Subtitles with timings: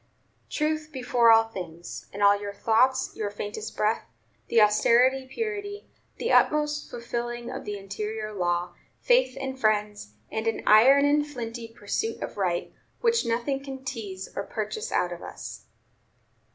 [0.49, 4.05] Truth before all things; in all your thoughts, your faintest breath,
[4.47, 5.85] the austerest purity,
[6.17, 11.67] the utmost fulfilling of the interior law; faith in friends, and an iron and flinty
[11.67, 15.65] pursuit of right, which nothing can tease or purchase out of us."